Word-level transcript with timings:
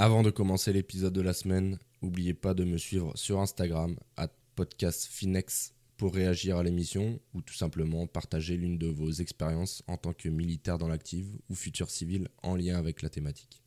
Avant 0.00 0.22
de 0.22 0.30
commencer 0.30 0.72
l'épisode 0.72 1.12
de 1.12 1.20
la 1.20 1.32
semaine, 1.32 1.76
n'oubliez 2.02 2.32
pas 2.32 2.54
de 2.54 2.62
me 2.62 2.78
suivre 2.78 3.10
sur 3.16 3.40
Instagram, 3.40 3.96
à 4.16 4.28
podcastfinex, 4.54 5.74
pour 5.96 6.14
réagir 6.14 6.56
à 6.56 6.62
l'émission 6.62 7.18
ou 7.34 7.42
tout 7.42 7.54
simplement 7.54 8.06
partager 8.06 8.56
l'une 8.56 8.78
de 8.78 8.86
vos 8.86 9.10
expériences 9.10 9.82
en 9.88 9.96
tant 9.96 10.12
que 10.12 10.28
militaire 10.28 10.78
dans 10.78 10.86
l'active 10.86 11.26
ou 11.50 11.56
futur 11.56 11.90
civil 11.90 12.28
en 12.44 12.54
lien 12.54 12.78
avec 12.78 13.02
la 13.02 13.08
thématique. 13.08 13.64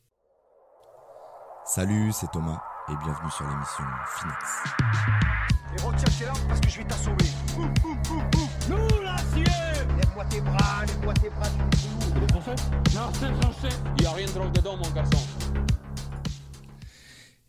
Salut, 1.66 2.12
c'est 2.18 2.30
Thomas 2.32 2.62
et 2.88 2.96
bienvenue 3.04 3.30
sur 3.30 3.46
l'émission 3.46 3.84
Finex. 4.16 4.62
Et 5.76 5.82
retiens 5.82 6.18
tes 6.18 6.24
larmes 6.24 6.48
parce 6.48 6.60
que 6.60 6.70
je 6.70 6.78
vais 6.78 6.84
t'assommer. 6.84 7.16
Nous, 8.70 9.02
l'acier 9.02 9.44
Lève-moi 9.98 10.24
tes 10.30 10.40
bras, 10.40 10.86
lève-moi 10.86 11.12
tes 11.12 11.28
bras. 11.28 11.50
Il 12.16 12.22
est 12.22 12.94
Non, 12.94 13.12
c'est 13.12 13.34
français. 13.42 13.76
Il 13.98 14.00
n'y 14.00 14.06
a 14.06 14.12
rien 14.12 14.26
de 14.26 14.32
drogue 14.32 14.52
dedans, 14.52 14.78
mon 14.78 14.90
garçon. 14.92 15.18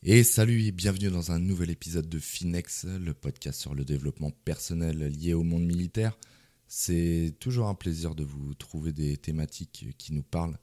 Et 0.05 0.25
salut 0.25 0.63
et 0.63 0.73
bienvenue 0.73 1.09
dans 1.09 1.31
un 1.31 1.39
nouvel 1.39 1.69
épisode 1.69 2.09
de 2.09 2.19
Finex, 2.19 2.83
le 2.83 3.13
podcast 3.13 3.61
sur 3.61 3.73
le 3.73 3.85
développement 3.85 4.31
personnel 4.31 4.97
lié 4.97 5.33
au 5.33 5.43
monde 5.43 5.63
militaire. 5.63 6.17
C'est 6.67 7.33
toujours 7.39 7.69
un 7.69 7.73
plaisir 7.73 8.13
de 8.13 8.25
vous 8.25 8.53
trouver 8.53 8.91
des 8.91 9.15
thématiques 9.15 9.95
qui 9.97 10.11
nous 10.11 10.21
parlent 10.21 10.59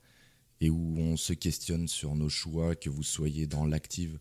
et 0.61 0.69
où 0.69 0.95
on 0.99 1.17
se 1.17 1.33
questionne 1.33 1.89
sur 1.89 2.17
nos 2.17 2.29
choix, 2.29 2.77
que 2.77 2.91
vous 2.91 3.03
soyez 3.03 3.47
dans 3.47 3.65
l'active 3.65 4.19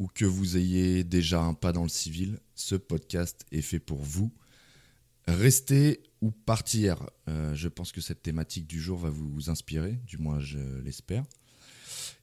ou 0.00 0.08
que 0.08 0.24
vous 0.24 0.56
ayez 0.56 1.04
déjà 1.04 1.40
un 1.40 1.54
pas 1.54 1.70
dans 1.72 1.84
le 1.84 1.88
civil. 1.88 2.40
Ce 2.56 2.74
podcast 2.74 3.46
est 3.52 3.62
fait 3.62 3.78
pour 3.78 4.02
vous. 4.02 4.32
Rester 5.28 6.02
ou 6.22 6.32
partir, 6.32 7.08
Euh, 7.28 7.54
je 7.54 7.68
pense 7.68 7.92
que 7.92 8.00
cette 8.00 8.22
thématique 8.22 8.66
du 8.66 8.80
jour 8.80 8.98
va 8.98 9.10
vous 9.10 9.48
inspirer, 9.48 10.00
du 10.08 10.18
moins 10.18 10.40
je 10.40 10.58
l'espère. 10.80 11.24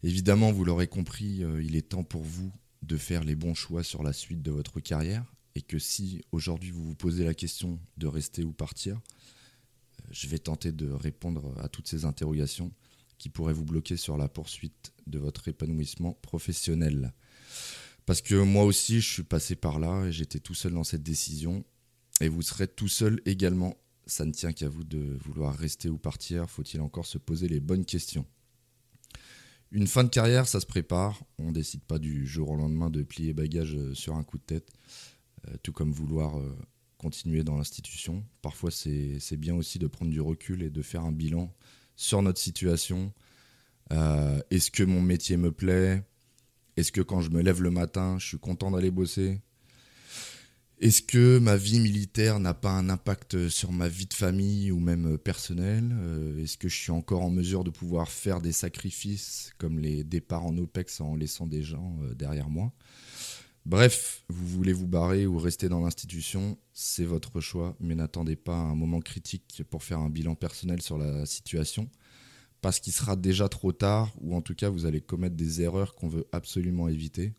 Évidemment, 0.04 0.52
vous 0.52 0.66
l'aurez 0.66 0.88
compris, 0.88 1.44
euh, 1.44 1.62
il 1.64 1.76
est 1.76 1.90
temps 1.90 2.04
pour 2.04 2.24
vous 2.24 2.52
de 2.84 2.98
faire 2.98 3.24
les 3.24 3.36
bons 3.36 3.54
choix 3.54 3.84
sur 3.84 4.04
la 4.04 4.14
suite 4.14 4.42
de 4.42 4.52
votre 4.52 4.80
carrière 4.80 5.26
et 5.56 5.62
que 5.62 5.80
si 5.80 6.22
aujourd'hui 6.32 6.72
vous 6.72 6.86
vous 6.86 6.96
posez 6.96 7.26
la 7.26 7.34
question 7.34 7.80
de 7.98 8.08
rester 8.08 8.44
ou 8.44 8.54
partir, 8.54 8.96
euh, 8.96 10.04
je 10.12 10.28
vais 10.28 10.40
tenter 10.40 10.72
de 10.72 10.90
répondre 10.90 11.54
à 11.60 11.68
toutes 11.68 11.88
ces 11.88 12.06
interrogations 12.06 12.72
qui 13.18 13.30
pourraient 13.30 13.54
vous 13.54 13.66
bloquer 13.66 13.98
sur 13.98 14.18
la 14.18 14.30
poursuite 14.30 14.94
de 15.08 15.18
votre 15.18 15.48
épanouissement 15.48 16.14
professionnel. 16.22 17.14
Parce 18.06 18.22
que 18.22 18.36
moi 18.36 18.64
aussi, 18.64 19.02
je 19.02 19.14
suis 19.14 19.24
passé 19.24 19.56
par 19.56 19.80
là 19.80 20.06
et 20.06 20.12
j'étais 20.12 20.40
tout 20.40 20.54
seul 20.54 20.74
dans 20.74 20.84
cette 20.84 21.04
décision. 21.04 21.66
Et 22.22 22.30
vous 22.30 22.42
serez 22.42 22.68
tout 22.68 22.88
seul 22.88 23.22
également. 23.26 23.76
Ça 24.06 24.24
ne 24.24 24.32
tient 24.32 24.54
qu'à 24.54 24.70
vous 24.70 24.84
de 24.84 25.18
vouloir 25.26 25.56
rester 25.56 25.90
ou 25.90 25.98
partir. 25.98 26.50
Faut-il 26.50 26.80
encore 26.80 27.06
se 27.06 27.18
poser 27.18 27.48
les 27.50 27.60
bonnes 27.60 27.86
questions? 27.86 28.26
Une 29.72 29.88
fin 29.88 30.04
de 30.04 30.10
carrière, 30.10 30.48
ça 30.48 30.60
se 30.60 30.66
prépare. 30.66 31.22
On 31.40 31.50
ne 31.50 31.54
décide 31.54 31.84
pas 31.84 32.00
du 32.00 32.26
jour 32.26 32.52
au 32.52 32.56
lendemain 32.56 32.90
de 32.90 33.04
plier 33.04 33.34
bagage 33.34 33.76
euh, 33.76 33.94
sur 33.94 34.16
un 34.16 34.24
coup 34.24 34.38
de 34.38 34.44
tête. 34.44 34.70
Euh, 35.48 35.56
tout 35.62 35.74
comme 35.74 35.92
vouloir 35.92 36.40
euh, 36.40 36.58
continuer 36.98 37.44
dans 37.44 37.58
l'institution. 37.58 38.24
Parfois, 38.42 38.72
c'est 38.72 39.38
bien 39.38 39.56
aussi 39.56 39.78
de 39.78 39.88
prendre 39.88 40.12
du 40.12 40.22
recul 40.22 40.64
et 40.64 40.70
de 40.70 40.82
faire 40.82 41.04
un 41.04 41.12
bilan 41.12 41.54
sur 41.96 42.22
notre 42.22 42.40
situation. 42.40 43.14
Est-ce 44.50 44.72
que 44.72 44.84
mon 44.84 45.02
métier 45.02 45.38
me 45.38 45.52
plaît? 45.52 46.04
Est-ce 46.76 46.92
que 46.92 47.02
quand 47.02 47.22
je 47.22 47.30
me 47.30 47.42
lève 47.42 47.62
le 47.62 47.70
matin, 47.72 48.18
je 48.20 48.26
suis 48.26 48.40
content 48.40 48.72
d'aller 48.72 48.92
bosser? 48.92 49.40
Est-ce 50.80 51.02
que 51.02 51.40
ma 51.40 51.58
vie 51.58 51.80
militaire 51.80 52.40
n'a 52.40 52.54
pas 52.54 52.70
un 52.70 52.90
impact 52.90 53.50
sur 53.50 53.72
ma 53.72 53.88
vie 53.88 54.06
de 54.06 54.14
famille 54.14 54.72
ou 54.72 54.80
même 54.80 55.14
euh, 55.14 55.18
personnelle 55.18 55.90
Euh, 55.92 56.44
Est-ce 56.44 56.56
que 56.56 56.70
je 56.70 56.76
suis 56.76 56.92
encore 56.92 57.24
en 57.24 57.32
mesure 57.32 57.64
de 57.64 57.72
pouvoir 57.72 58.12
faire 58.12 58.42
des 58.42 58.52
sacrifices 58.52 59.54
comme 59.58 59.80
les 59.80 60.04
départs 60.04 60.46
en 60.46 60.56
OPEX 60.56 61.02
en 61.02 61.16
laissant 61.16 61.48
des 61.48 61.64
gens 61.64 61.98
euh, 62.04 62.14
derrière 62.14 62.52
moi? 62.52 62.72
Bref, 63.66 64.24
vous 64.30 64.46
voulez 64.46 64.72
vous 64.72 64.86
barrer 64.86 65.26
ou 65.26 65.40
rester 65.40 65.68
dans 65.68 65.80
l'institution, 65.80 66.60
c'est 66.74 67.06
votre 67.06 67.42
choix, 67.42 67.76
mais 67.80 67.96
n'attendez 67.96 68.36
pas 68.36 68.56
un 68.56 68.76
moment 68.76 69.02
critique 69.02 69.64
pour 69.72 69.84
faire 69.84 70.00
un 70.00 70.10
bilan 70.12 70.36
personnel 70.36 70.82
sur 70.84 71.00
la 71.00 71.26
situation, 71.26 71.90
parce 72.62 72.80
qu'il 72.80 72.94
sera 72.94 73.16
déjà 73.16 73.50
trop 73.50 73.74
tard, 73.74 74.14
ou 74.22 74.36
en 74.36 74.42
tout 74.42 74.56
cas 74.56 74.70
vous 74.70 74.86
allez 74.86 75.02
commettre 75.02 75.36
des 75.36 75.62
erreurs 75.62 75.96
qu'on 75.96 76.08
veut 76.08 76.28
absolument 76.32 76.88
éviter, 76.88 77.34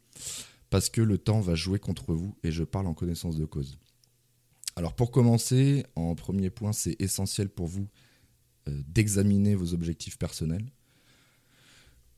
parce 0.71 0.91
que 0.91 1.01
le 1.01 1.19
temps 1.19 1.41
va 1.41 1.55
jouer 1.55 1.79
contre 1.79 2.15
vous, 2.15 2.37
et 2.43 2.51
je 2.51 2.65
parle 2.65 2.87
en 2.87 2.95
connaissance 2.95 3.37
de 3.37 3.45
cause. 3.45 3.79
Alors 4.77 4.95
pour 4.95 5.11
commencer, 5.11 5.84
en 5.97 6.15
premier 6.15 6.51
point, 6.51 6.73
c'est 6.73 6.97
essentiel 7.01 7.49
pour 7.49 7.67
vous 7.67 7.89
euh, 8.69 8.83
d'examiner 8.87 9.55
vos 9.55 9.75
objectifs 9.75 10.19
personnels. 10.19 10.71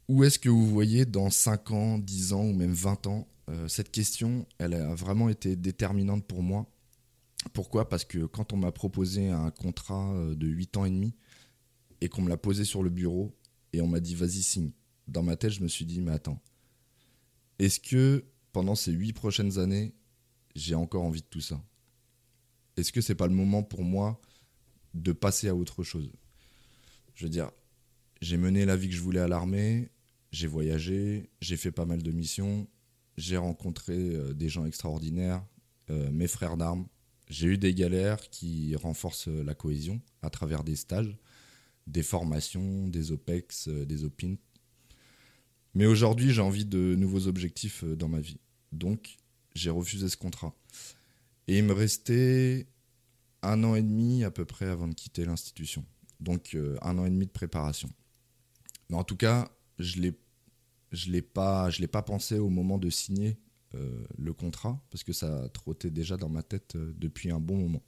Où 0.08 0.24
est-ce 0.24 0.38
que 0.38 0.48
vous 0.48 0.66
voyez 0.66 1.06
dans 1.06 1.30
5 1.30 1.70
ans, 1.70 1.98
10 1.98 2.32
ans 2.32 2.44
ou 2.44 2.52
même 2.52 2.72
20 2.72 3.06
ans 3.06 3.28
Euh, 3.48 3.68
Cette 3.68 3.90
question, 3.90 4.46
elle 4.58 4.74
a 4.74 4.94
vraiment 4.94 5.28
été 5.28 5.56
déterminante 5.56 6.26
pour 6.26 6.42
moi. 6.42 6.66
Pourquoi? 7.52 7.88
Parce 7.88 8.04
que 8.04 8.26
quand 8.26 8.52
on 8.52 8.56
m'a 8.56 8.72
proposé 8.72 9.28
un 9.28 9.50
contrat 9.50 10.12
euh, 10.12 10.34
de 10.34 10.46
8 10.46 10.76
ans 10.76 10.84
et 10.84 10.90
demi 10.90 11.14
et 12.00 12.08
qu'on 12.08 12.22
me 12.22 12.28
l'a 12.28 12.36
posé 12.36 12.64
sur 12.64 12.82
le 12.82 12.90
bureau 12.90 13.34
et 13.72 13.80
on 13.80 13.86
m'a 13.86 14.00
dit 14.00 14.14
vas-y 14.14 14.42
signe, 14.42 14.72
dans 15.08 15.22
ma 15.22 15.36
tête 15.36 15.52
je 15.52 15.62
me 15.62 15.68
suis 15.68 15.86
dit 15.86 16.00
mais 16.00 16.12
attends, 16.12 16.42
est-ce 17.58 17.80
que 17.80 18.24
pendant 18.52 18.74
ces 18.74 18.92
8 18.92 19.12
prochaines 19.12 19.58
années 19.58 19.94
j'ai 20.54 20.74
encore 20.74 21.04
envie 21.04 21.22
de 21.22 21.26
tout 21.26 21.40
ça 21.40 21.62
Est-ce 22.76 22.92
que 22.92 23.00
c'est 23.00 23.14
pas 23.14 23.26
le 23.26 23.34
moment 23.34 23.62
pour 23.62 23.84
moi 23.84 24.20
de 24.94 25.12
passer 25.12 25.48
à 25.48 25.54
autre 25.54 25.84
chose? 25.84 26.10
Je 27.14 27.24
veux 27.24 27.30
dire, 27.30 27.50
j'ai 28.20 28.36
mené 28.36 28.64
la 28.64 28.76
vie 28.76 28.88
que 28.88 28.94
je 28.94 29.00
voulais 29.00 29.20
à 29.20 29.28
l'armée, 29.28 29.90
j'ai 30.32 30.46
voyagé, 30.46 31.30
j'ai 31.40 31.56
fait 31.56 31.72
pas 31.72 31.84
mal 31.84 32.02
de 32.02 32.10
missions, 32.10 32.68
j'ai 33.16 33.36
rencontré 33.36 33.94
euh, 33.96 34.32
des 34.32 34.48
gens 34.48 34.64
extraordinaires, 34.64 35.44
euh, 35.90 36.10
mes 36.10 36.28
frères 36.28 36.56
d'armes. 36.56 36.86
J'ai 37.28 37.48
eu 37.48 37.58
des 37.58 37.74
galères 37.74 38.28
qui 38.30 38.74
renforcent 38.76 39.28
euh, 39.28 39.42
la 39.44 39.54
cohésion 39.54 40.00
à 40.22 40.30
travers 40.30 40.64
des 40.64 40.76
stages, 40.76 41.16
des 41.86 42.02
formations, 42.02 42.88
des 42.88 43.12
OPEX, 43.12 43.68
des 43.68 44.04
OPINT. 44.04 44.38
Mais 45.74 45.86
aujourd'hui, 45.86 46.32
j'ai 46.32 46.42
envie 46.42 46.64
de 46.64 46.94
nouveaux 46.96 47.26
objectifs 47.26 47.84
euh, 47.84 47.96
dans 47.96 48.08
ma 48.08 48.20
vie. 48.20 48.40
Donc, 48.72 49.16
j'ai 49.54 49.70
refusé 49.70 50.08
ce 50.08 50.16
contrat. 50.16 50.54
Et 51.46 51.58
il 51.58 51.64
me 51.64 51.72
restait 51.72 52.66
un 53.42 53.62
an 53.64 53.74
et 53.74 53.82
demi 53.82 54.24
à 54.24 54.30
peu 54.30 54.44
près 54.44 54.66
avant 54.66 54.88
de 54.88 54.94
quitter 54.94 55.24
l'institution. 55.24 55.84
Donc, 56.18 56.54
euh, 56.54 56.76
un 56.82 56.98
an 56.98 57.06
et 57.06 57.10
demi 57.10 57.26
de 57.26 57.30
préparation. 57.30 57.88
Mais 58.88 58.96
en 58.96 59.04
tout 59.04 59.16
cas, 59.16 59.50
je 59.78 60.00
l'ai 60.00 60.18
je 60.92 61.12
l'ai 61.12 61.22
pas 61.22 61.70
l'ai 61.78 61.86
pas 61.86 62.02
pensé 62.02 62.36
au 62.40 62.50
moment 62.50 62.76
de 62.76 62.90
signer 62.90 63.38
euh, 63.76 64.04
le 64.18 64.32
contrat 64.32 64.84
parce 64.90 65.04
que 65.04 65.12
ça 65.12 65.48
trottait 65.50 65.90
déjà 65.90 66.16
dans 66.16 66.28
ma 66.28 66.42
tête 66.42 66.76
depuis 66.76 67.30
un 67.30 67.38
bon 67.38 67.56
moment. 67.56 67.82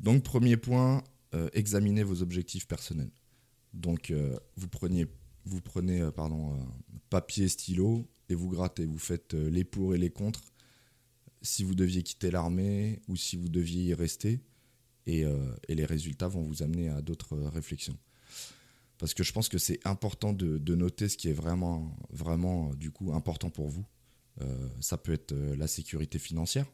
Donc 0.00 0.24
premier 0.24 0.56
point, 0.56 1.04
examinez 1.52 2.02
vos 2.02 2.20
objectifs 2.20 2.66
personnels. 2.66 3.12
Donc 3.72 4.12
vous 4.56 4.66
prenez 4.66 5.06
vous 5.44 5.60
prenez 5.60 6.00
euh, 6.00 6.10
pardon 6.10 6.54
euh, 6.54 6.62
papier 7.10 7.48
stylo 7.48 8.08
et 8.28 8.34
vous 8.34 8.48
grattez, 8.48 8.86
vous 8.86 8.98
faites 8.98 9.34
euh, 9.34 9.50
les 9.50 9.64
pour 9.64 9.94
et 9.94 9.98
les 9.98 10.10
contre 10.10 10.42
si 11.42 11.64
vous 11.64 11.74
deviez 11.74 12.02
quitter 12.02 12.30
l'armée 12.30 13.00
ou 13.08 13.16
si 13.16 13.36
vous 13.36 13.48
deviez 13.48 13.84
y 13.84 13.94
rester 13.94 14.40
et, 15.06 15.24
les 15.68 15.84
résultats 15.84 16.28
vont 16.28 16.42
vous 16.42 16.62
amener 16.62 16.88
à 16.88 17.02
d'autres 17.02 17.36
réflexions 17.36 17.98
parce 18.98 19.14
que 19.14 19.24
je 19.24 19.32
pense 19.32 19.48
que 19.48 19.58
c'est 19.58 19.84
important 19.84 20.32
de, 20.32 20.74
noter 20.76 21.08
ce 21.08 21.16
qui 21.16 21.28
est 21.28 21.32
vraiment, 21.32 21.96
vraiment 22.10 22.72
du 22.74 22.92
coup 22.92 23.12
important 23.12 23.50
pour 23.50 23.66
vous. 23.66 23.84
Ça 24.78 24.96
peut 24.98 25.12
être 25.12 25.34
la 25.34 25.66
sécurité 25.66 26.20
financière 26.20 26.66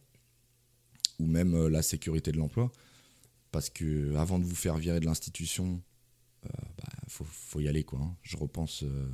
ou 1.19 1.25
même 1.25 1.69
la 1.69 1.81
sécurité 1.81 2.31
de 2.31 2.37
l'emploi, 2.37 2.71
parce 3.51 3.71
que 3.71 4.15
avant 4.17 4.39
de 4.39 4.45
vous 4.45 4.55
faire 4.55 4.77
virer 4.77 5.01
de 5.01 5.07
l'institution, 5.07 5.81
faut, 7.09 7.25
faut 7.25 7.61
y 7.61 7.69
aller 7.69 7.85
quoi. 7.85 8.01
hein. 8.01 8.17
Je 8.23 8.37
repense, 8.37 8.83
euh, 8.85 9.11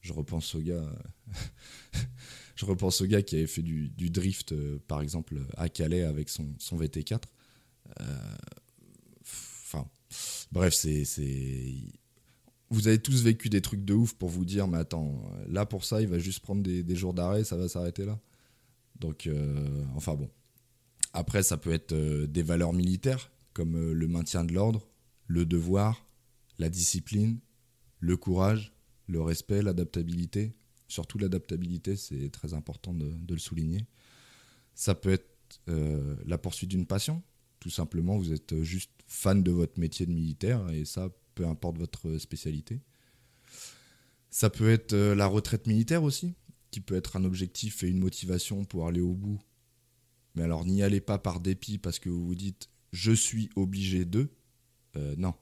je 0.00 0.12
repense 0.12 0.54
au 0.54 0.60
gars, 0.60 0.84
je 2.56 2.64
repense 2.64 3.00
au 3.00 3.06
gars 3.06 3.22
qui 3.22 3.36
avait 3.36 3.46
fait 3.46 3.62
du, 3.62 3.88
drift 4.10 4.52
euh, 4.52 4.78
par 4.86 5.00
exemple 5.00 5.40
à 5.56 5.68
Calais 5.68 6.02
avec 6.02 6.28
son, 6.28 6.46
son 6.58 6.78
VT4. 6.78 7.22
Euh, 8.00 8.04
Enfin, 9.66 9.88
bref, 10.52 10.74
c'est 10.74 11.04
vous 12.70 12.88
avez 12.88 12.98
tous 12.98 13.22
vécu 13.22 13.48
des 13.48 13.60
trucs 13.60 13.84
de 13.84 13.94
ouf 13.94 14.14
pour 14.14 14.28
vous 14.28 14.44
dire, 14.44 14.66
mais 14.68 14.78
attends, 14.78 15.22
là 15.48 15.64
pour 15.66 15.84
ça, 15.84 16.00
il 16.02 16.08
va 16.08 16.18
juste 16.18 16.40
prendre 16.40 16.62
des, 16.62 16.82
des 16.82 16.96
jours 16.96 17.14
d'arrêt, 17.14 17.44
ça 17.44 17.56
va 17.56 17.68
s'arrêter 17.68 18.04
là. 18.04 18.18
Donc, 18.98 19.26
euh, 19.26 19.84
enfin 19.94 20.14
bon. 20.14 20.30
Après, 21.12 21.42
ça 21.42 21.56
peut 21.56 21.72
être 21.72 21.92
euh, 21.92 22.26
des 22.26 22.42
valeurs 22.42 22.72
militaires, 22.72 23.30
comme 23.52 23.76
euh, 23.76 23.92
le 23.92 24.08
maintien 24.08 24.44
de 24.44 24.52
l'ordre, 24.52 24.86
le 25.26 25.44
devoir, 25.46 26.06
la 26.58 26.68
discipline, 26.68 27.38
le 28.00 28.16
courage, 28.16 28.72
le 29.06 29.20
respect, 29.20 29.62
l'adaptabilité. 29.62 30.54
Surtout 30.88 31.18
l'adaptabilité, 31.18 31.96
c'est 31.96 32.30
très 32.30 32.54
important 32.54 32.92
de, 32.92 33.16
le 33.28 33.38
souligner. 33.38 33.86
Ça 34.74 34.94
peut 34.94 35.12
être 35.12 35.60
euh, 35.68 36.16
la 36.26 36.38
poursuite 36.38 36.70
d'une 36.70 36.86
passion. 36.86 37.22
Tout 37.60 37.70
simplement, 37.70 38.18
vous 38.18 38.32
êtes 38.32 38.62
juste 38.62 38.90
fan 39.06 39.42
de 39.42 39.50
votre 39.50 39.78
métier 39.78 40.06
de 40.06 40.12
militaire 40.12 40.68
et 40.70 40.84
ça, 40.84 41.10
peu 41.34 41.46
importe 41.46 41.78
votre 41.78 42.18
spécialité. 42.18 42.80
Ça 44.30 44.50
peut 44.50 44.70
être 44.70 44.92
euh, 44.92 45.14
la 45.14 45.26
retraite 45.26 45.66
militaire 45.66 46.02
aussi, 46.02 46.34
qui 46.70 46.80
peut 46.80 46.96
être 46.96 47.16
un 47.16 47.24
objectif 47.24 47.84
et 47.84 47.88
une 47.88 48.00
motivation 48.00 48.64
pour 48.64 48.88
aller 48.88 49.00
au 49.00 49.14
bout. 49.14 49.40
Mais 50.34 50.42
alors 50.42 50.64
n'y 50.64 50.82
allez 50.82 51.00
pas 51.00 51.18
par 51.18 51.40
dépit 51.40 51.78
parce 51.78 51.98
que 51.98 52.08
vous 52.08 52.26
vous 52.26 52.34
dites 52.34 52.68
je 52.92 53.12
suis 53.12 53.50
obligé 53.56 54.04
de. 54.04 54.28
Euh, 54.96 55.14
non. 55.16 55.34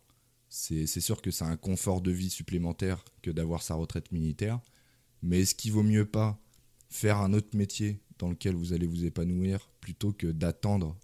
C'est 0.55 0.87
sûr 0.87 1.23
que 1.23 1.31
c'est 1.31 1.47
un 1.47 1.57
confort 1.57 2.03
de 2.03 2.11
vie 2.11 2.29
supplémentaire 2.29 3.03
que 3.23 3.31
d'avoir 3.31 3.63
sa 3.63 3.75
retraite 3.75 4.13
militaire. 4.13 4.61
Mais 5.23 5.41
est-ce 5.41 5.55
qu'il 5.55 5.73
vaut 5.73 5.83
mieux 5.83 6.05
pas 6.05 6.39
faire 6.91 7.17
un 7.17 7.33
autre 7.33 7.57
métier 7.57 8.03
dans 8.19 8.29
lequel 8.29 8.55
vous 8.55 8.75
allez 8.75 8.87
vous 8.87 9.07
épanouir 9.07 9.71
plutôt 9.81 10.13
que 10.13 10.27
d'attendre 10.27 10.95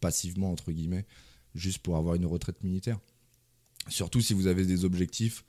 passivement, 0.00 0.52
entre 0.52 0.70
guillemets, 0.70 1.06
juste 1.54 1.78
pour 1.78 1.96
avoir 1.96 2.14
une 2.14 2.26
retraite 2.26 2.62
militaire? 2.62 3.00
Surtout 3.88 4.20
si 4.20 4.34
vous 4.34 4.48
avez 4.48 4.66
des 4.66 4.84
objectifs 4.84 5.46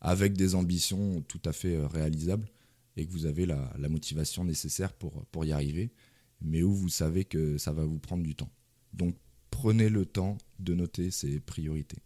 avec 0.00 0.32
des 0.32 0.54
ambitions 0.54 1.20
tout 1.28 1.42
à 1.44 1.52
fait 1.52 1.76
euh, 1.76 1.86
réalisables 1.86 2.48
et 2.96 3.04
que 3.04 3.12
vous 3.12 3.26
avez 3.26 3.44
la, 3.44 3.70
la 3.78 3.90
motivation 3.90 4.44
nécessaire 4.44 4.94
pour, 4.94 5.26
pour 5.26 5.44
y 5.44 5.52
arriver, 5.52 5.92
mais 6.40 6.62
où 6.62 6.72
vous 6.72 6.88
savez 6.88 7.26
que 7.26 7.58
ça 7.58 7.74
va 7.74 7.84
vous 7.84 7.98
prendre 7.98 8.22
du 8.22 8.34
temps. 8.34 8.50
Donc 8.94 9.14
prenez 9.50 9.90
le 9.90 10.06
temps 10.06 10.38
de 10.58 10.74
noter 10.74 11.10
ces 11.10 11.38
priorités. 11.38 11.98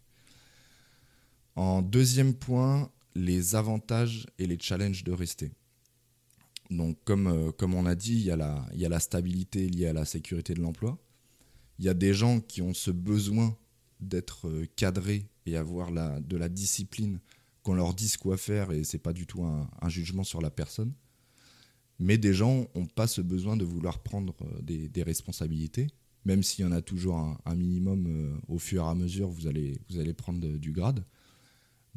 En 1.58 1.82
deuxième 1.82 2.34
point, 2.34 2.88
les 3.16 3.56
avantages 3.56 4.28
et 4.38 4.46
les 4.46 4.60
challenges 4.60 5.02
de 5.02 5.10
rester. 5.10 5.50
Donc 6.70 6.96
comme, 7.04 7.26
euh, 7.26 7.50
comme 7.50 7.74
on 7.74 7.84
a 7.84 7.96
dit, 7.96 8.12
il 8.12 8.22
y, 8.26 8.30
a 8.30 8.36
la, 8.36 8.64
y 8.74 8.86
a 8.86 8.88
la 8.88 9.00
stabilité 9.00 9.68
liée 9.68 9.88
à 9.88 9.92
la 9.92 10.04
sécurité 10.04 10.54
de 10.54 10.60
l'emploi. 10.60 10.96
Il 11.80 11.84
y 11.84 11.88
a 11.88 11.94
des 11.94 12.14
gens 12.14 12.38
qui 12.38 12.62
ont 12.62 12.74
ce 12.74 12.92
besoin 12.92 13.58
d'être 13.98 14.46
euh, 14.46 14.68
cadrés 14.76 15.26
et 15.46 15.56
avoir 15.56 15.90
la, 15.90 16.20
de 16.20 16.36
la 16.36 16.48
discipline, 16.48 17.18
qu'on 17.64 17.74
leur 17.74 17.92
dise 17.92 18.16
quoi 18.16 18.36
faire 18.36 18.70
et 18.70 18.84
c'est 18.84 19.00
pas 19.00 19.12
du 19.12 19.26
tout 19.26 19.42
un, 19.42 19.88
jugement 19.88 20.22
sur 20.22 20.40
la 20.40 20.52
personne. 20.52 20.92
Mais 21.98 22.18
des 22.18 22.34
gens 22.34 22.68
n'ont 22.76 22.86
pas 22.86 23.08
ce 23.08 23.20
besoin 23.20 23.56
de 23.56 23.64
vouloir 23.64 24.04
prendre 24.04 24.36
euh, 24.42 24.62
des, 24.62 24.88
des 24.88 25.02
responsabilités, 25.02 25.88
même 26.24 26.44
s'il 26.44 26.64
y 26.64 26.68
en 26.68 26.70
a 26.70 26.82
toujours 26.82 27.16
un, 27.16 27.54
minimum 27.56 28.40
au 28.46 28.60
fur 28.60 28.84
et 28.84 28.86
à 28.86 28.94
mesure, 28.94 29.28
vous 29.28 29.48
allez, 29.48 29.80
vous 29.90 29.98
allez 29.98 30.14
prendre 30.14 30.46
du 30.56 30.70
grade. 30.70 31.04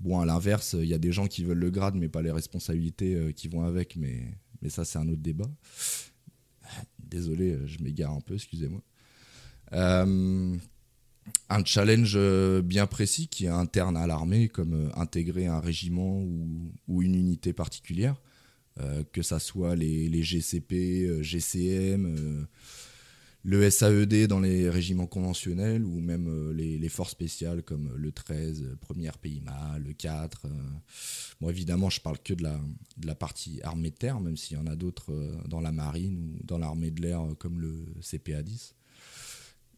Bon, 0.01 0.19
à 0.19 0.25
l'inverse, 0.25 0.75
il 0.79 0.87
y 0.87 0.95
a 0.95 0.97
des 0.97 1.11
gens 1.11 1.27
qui 1.27 1.43
veulent 1.43 1.59
le 1.59 1.69
grade, 1.69 1.93
mais 1.93 2.09
pas 2.09 2.23
les 2.23 2.31
responsabilités 2.31 3.13
euh, 3.13 3.31
qui 3.31 3.47
vont 3.47 3.63
avec, 3.63 3.95
mais, 3.97 4.33
ça, 4.67 4.83
c'est 4.83 4.97
un 4.97 5.07
autre 5.07 5.21
débat. 5.21 5.49
Désolé, 6.99 7.51
euh, 7.51 7.67
je 7.67 7.83
m'égare 7.83 8.11
un 8.11 8.21
peu, 8.21 8.33
excusez-moi. 8.33 8.81
Euh, 9.73 10.57
un 11.49 11.65
challenge 11.65 12.17
bien 12.63 12.87
précis 12.87 13.27
qui 13.27 13.45
est 13.45 13.49
interne 13.49 13.95
à 13.95 14.07
l'armée, 14.07 14.47
comme 14.47 14.91
intégrer 14.95 15.45
un 15.45 15.59
régiment 15.59 16.23
ou, 16.87 17.01
une 17.03 17.13
unité 17.13 17.53
particulière, 17.53 18.15
que 19.13 19.21
ça 19.21 19.37
soit 19.37 19.75
les, 19.75 20.23
GCP, 20.23 21.21
GCM, 21.21 22.47
le 23.43 23.69
SAED 23.69 24.27
dans 24.27 24.39
les 24.39 24.69
régiments 24.69 25.07
conventionnels 25.07 25.83
ou 25.83 25.99
même 25.99 26.27
euh, 26.27 26.53
les, 26.53 26.89
forces 26.89 27.11
spéciales 27.11 27.63
comme 27.63 27.91
le 27.95 28.11
13, 28.11 28.63
euh, 28.63 28.93
1er 28.93 29.17
PIMA, 29.19 29.79
le 29.79 29.93
4. 29.93 30.45
euh. 30.45 30.49
Bon, 31.39 31.49
évidemment, 31.49 31.89
je 31.89 32.01
parle 32.01 32.19
que 32.19 32.33
de 32.33 32.43
la, 32.43 33.15
partie 33.15 33.59
armée 33.63 33.89
de 33.89 33.95
terre, 33.95 34.19
même 34.19 34.37
s'il 34.37 34.57
y 34.57 34.59
en 34.59 34.67
a 34.67 34.75
d'autres 34.75 35.11
dans 35.47 35.59
la 35.59 35.71
marine 35.71 36.17
ou 36.19 36.43
dans 36.43 36.57
l'armée 36.57 36.91
de 36.91 37.01
l'air 37.01 37.21
comme 37.39 37.59
le 37.59 37.85
CPA 38.01 38.43
10. 38.43 38.75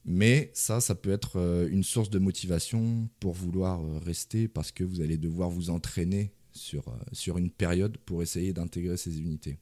Mais 0.06 0.52
ça, 0.54 0.82
ça 0.82 0.96
peut 0.96 1.12
être 1.12 1.68
une 1.72 1.84
source 1.84 2.10
de 2.10 2.20
motivation 2.20 3.10
pour 3.22 3.34
vouloir 3.34 3.82
rester 4.02 4.50
parce 4.50 4.72
que 4.72 4.84
vous 4.84 5.00
allez 5.00 5.18
devoir 5.18 5.50
vous 5.50 5.70
entraîner 5.70 6.34
sur, 6.52 6.84
sur 7.14 7.38
une 7.38 7.50
période 7.50 7.98
pour 8.00 8.22
essayer 8.22 8.52
d'intégrer 8.52 8.98
ces 8.98 9.22
unités. 9.22 9.58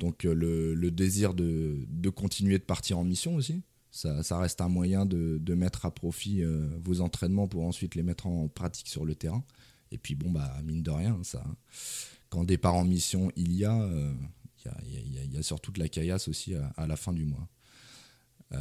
Donc 0.00 0.24
euh, 0.24 0.34
le, 0.34 0.90
désir 0.90 1.34
de, 1.34 1.86
continuer 2.08 2.58
de 2.58 2.64
partir 2.64 2.98
en 2.98 3.04
mission 3.04 3.36
aussi, 3.36 3.62
ça, 3.90 4.38
reste 4.38 4.60
un 4.60 4.68
moyen 4.68 5.04
de, 5.06 5.54
mettre 5.54 5.86
à 5.86 5.94
profit 5.94 6.42
euh, 6.42 6.68
vos 6.82 7.02
entraînements 7.02 7.46
pour 7.46 7.64
ensuite 7.64 7.94
les 7.94 8.02
mettre 8.02 8.26
en 8.26 8.48
pratique 8.48 8.88
sur 8.88 9.04
le 9.04 9.14
terrain. 9.14 9.44
Et 9.92 9.98
puis 9.98 10.14
bon, 10.14 10.30
bah, 10.30 10.56
mine 10.64 10.82
de 10.82 10.90
rien, 10.90 11.18
ça, 11.22 11.44
quand 12.30 12.44
départ 12.44 12.74
en 12.74 12.84
mission 12.84 13.30
il 13.36 13.52
y 13.52 13.64
a, 13.64 13.88
il 14.84 15.32
y, 15.34 15.36
a, 15.36 15.42
surtout 15.42 15.72
de 15.72 15.80
la 15.80 15.88
caillasse 15.88 16.28
aussi 16.28 16.54
à, 16.54 16.86
la 16.86 16.96
fin 16.96 17.12
du 17.12 17.26
mois. 17.26 17.48
Euh, 18.52 18.58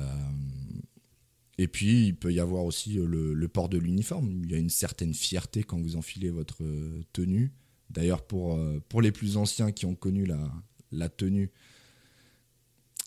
et 1.57 1.67
puis, 1.67 2.07
il 2.07 2.15
peut 2.15 2.33
y 2.33 2.39
avoir 2.39 2.63
aussi 2.63 2.93
le, 2.93 3.47
port 3.47 3.69
de 3.69 3.77
l'uniforme. 3.77 4.41
Il 4.43 4.51
y 4.51 4.55
a 4.55 4.57
une 4.57 4.69
certaine 4.69 5.13
fierté 5.13 5.63
quand 5.63 5.79
vous 5.79 5.97
enfilez 5.97 6.29
votre 6.31 6.63
tenue. 7.11 7.51
D'ailleurs, 7.89 8.25
pour, 8.25 8.57
pour 8.87 9.01
les 9.01 9.11
plus 9.11 9.35
anciens 9.35 9.71
qui 9.71 9.85
ont 9.85 9.95
connu 9.95 10.25
la, 10.25 10.39
la 10.91 11.09
tenue, 11.09 11.51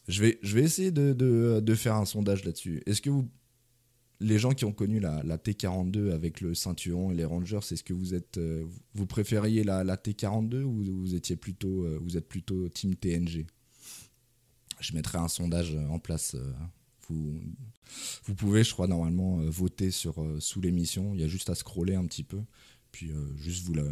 je 0.08 0.22
vais, 0.22 0.38
je 0.42 0.54
vais 0.54 0.62
essayer 0.64 0.90
de, 0.90 1.12
de- 1.12 1.60
de 1.60 1.74
faire 1.74 1.94
un 1.94 2.04
sondage 2.04 2.44
là-dessus. 2.44 2.82
Est-ce 2.86 3.00
que 3.00 3.10
vous, 3.10 3.28
les 4.20 4.38
gens 4.38 4.52
qui 4.52 4.64
ont 4.64 4.72
connu 4.72 5.00
la, 5.00 5.22
la 5.22 5.36
T42 5.38 6.10
avec 6.12 6.40
le 6.40 6.54
ceinturon 6.54 7.10
et 7.12 7.14
les 7.14 7.24
Rangers, 7.24 7.58
est-ce 7.70 7.82
que 7.84 7.92
vous 7.94 8.14
êtes, 8.14 8.38
euh, 8.38 8.64
vous 8.94 9.06
préfériez 9.06 9.64
la, 9.64 9.84
la 9.84 9.96
T42 9.96 10.62
ou 10.62 10.82
vous 11.00 11.14
étiez 11.14 11.36
plutôt, 11.36 11.84
euh, 11.84 11.98
vous 12.02 12.16
êtes 12.16 12.28
plutôt 12.28 12.68
team 12.68 12.94
TNG 12.96 13.46
Je 14.80 14.94
mettrai 14.94 15.18
un 15.18 15.28
sondage 15.28 15.74
en 15.76 15.98
place. 15.98 16.34
euh, 16.34 16.52
Vous, 17.08 17.40
vous 18.24 18.34
pouvez, 18.34 18.64
je 18.64 18.72
crois, 18.72 18.86
normalement 18.88 19.36
voter 19.50 19.90
sur, 19.90 20.14
sous 20.40 20.60
l'émission. 20.60 21.14
Il 21.14 21.20
y 21.20 21.24
a 21.24 21.28
juste 21.28 21.50
à 21.50 21.54
scroller 21.54 21.94
un 21.94 22.06
petit 22.06 22.24
peu. 22.24 22.40
Puis 22.90 23.10
juste 23.36 23.64
vous, 23.64 23.74
la, 23.74 23.84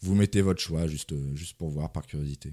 vous 0.00 0.14
mettez 0.14 0.42
votre 0.42 0.60
choix, 0.60 0.86
juste, 0.86 1.14
juste 1.34 1.54
pour 1.56 1.70
voir 1.70 1.92
par 1.92 2.06
curiosité. 2.06 2.52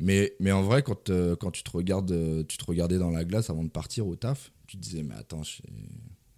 Mais, 0.00 0.34
mais 0.40 0.50
en 0.50 0.62
vrai, 0.62 0.82
quand, 0.82 1.10
euh, 1.10 1.36
quand 1.36 1.50
tu, 1.50 1.62
te 1.62 1.70
regardes, 1.70 2.10
euh, 2.10 2.42
tu 2.44 2.56
te 2.56 2.64
regardais 2.64 2.98
dans 2.98 3.10
la 3.10 3.24
glace 3.24 3.50
avant 3.50 3.62
de 3.62 3.68
partir 3.68 4.06
au 4.06 4.16
taf, 4.16 4.50
tu 4.66 4.78
te 4.78 4.82
disais, 4.82 5.02
mais 5.02 5.14
attends, 5.14 5.42
je, 5.42 5.60